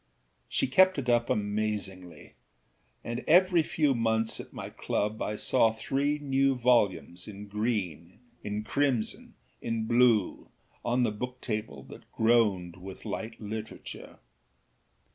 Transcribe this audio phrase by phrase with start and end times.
[0.49, 2.33] She kept it up amazingly,
[3.03, 8.63] and every few months, at my club, I saw three new volumes, in green, in
[8.63, 10.49] crimson, in blue,
[10.83, 14.17] on the book table that groaned with light literature.